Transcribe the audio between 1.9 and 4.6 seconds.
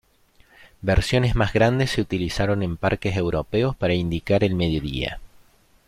se utilizaron en parques europeos para indicar el